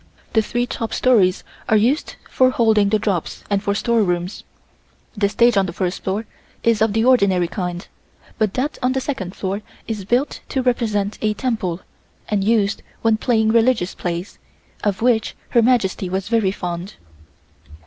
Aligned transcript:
The 0.33 0.41
three 0.41 0.65
top 0.65 0.95
stories 0.95 1.43
are 1.69 1.77
used 1.77 2.15
for 2.27 2.49
holding 2.49 2.89
the 2.89 2.97
drops 2.97 3.43
and 3.51 3.61
for 3.61 3.75
store 3.75 4.01
rooms. 4.01 4.43
The 5.15 5.29
stage 5.29 5.57
on 5.57 5.67
the 5.67 5.73
first 5.73 6.03
floor 6.03 6.25
is 6.63 6.81
of 6.81 6.93
the 6.93 7.05
ordinary 7.05 7.47
kind; 7.47 7.87
but 8.39 8.55
that 8.55 8.79
on 8.81 8.93
the 8.93 8.99
second 8.99 9.35
floor 9.35 9.61
is 9.87 10.03
built 10.03 10.39
to 10.49 10.63
represent 10.63 11.19
a 11.21 11.35
temple 11.35 11.81
and 12.29 12.43
used 12.43 12.81
when 13.03 13.17
playing 13.17 13.49
religious 13.49 13.93
plays, 13.93 14.39
of 14.83 15.03
which 15.03 15.35
Her 15.49 15.61
Majesty 15.61 16.09
was 16.09 16.29
very 16.29 16.49
fond. 16.51 16.95